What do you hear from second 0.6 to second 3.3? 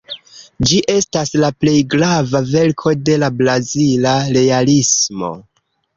Ĝi estas la plej grava verko de la